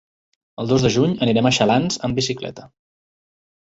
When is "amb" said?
2.09-2.23